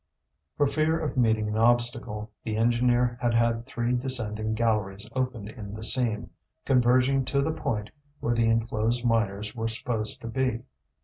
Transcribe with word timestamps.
For 0.57 0.65
fear 0.65 0.99
of 0.99 1.15
meeting 1.15 1.47
an 1.47 1.59
obstacle, 1.59 2.31
the 2.43 2.57
engineer 2.57 3.19
had 3.21 3.35
had 3.35 3.67
three 3.67 3.93
descending 3.93 4.55
galleries 4.55 5.07
opened 5.15 5.49
in 5.49 5.75
the 5.75 5.83
seam, 5.83 6.31
converging 6.65 7.23
to 7.25 7.39
the 7.39 7.53
point 7.53 7.91
where 8.19 8.33
the 8.33 8.47
enclosed 8.47 9.05
miners 9.05 9.53
were 9.53 9.67
supposed 9.67 10.19
to 10.21 10.27
be. 10.27 10.63